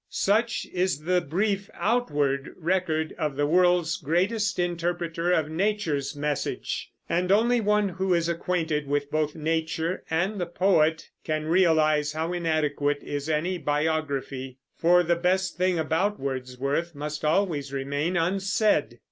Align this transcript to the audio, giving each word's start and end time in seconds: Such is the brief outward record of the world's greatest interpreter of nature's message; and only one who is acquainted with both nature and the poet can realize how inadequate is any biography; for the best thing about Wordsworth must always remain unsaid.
Such 0.09 0.65
is 0.73 1.03
the 1.03 1.21
brief 1.21 1.69
outward 1.75 2.55
record 2.57 3.13
of 3.19 3.35
the 3.35 3.45
world's 3.45 3.97
greatest 3.97 4.57
interpreter 4.57 5.31
of 5.31 5.47
nature's 5.51 6.15
message; 6.15 6.89
and 7.07 7.31
only 7.31 7.61
one 7.61 7.87
who 7.89 8.11
is 8.15 8.27
acquainted 8.27 8.87
with 8.87 9.11
both 9.11 9.35
nature 9.35 10.03
and 10.09 10.41
the 10.41 10.47
poet 10.47 11.11
can 11.23 11.45
realize 11.45 12.13
how 12.13 12.33
inadequate 12.33 13.03
is 13.03 13.29
any 13.29 13.59
biography; 13.59 14.57
for 14.75 15.03
the 15.03 15.15
best 15.15 15.55
thing 15.57 15.77
about 15.77 16.19
Wordsworth 16.19 16.95
must 16.95 17.23
always 17.23 17.71
remain 17.71 18.17
unsaid. 18.17 18.97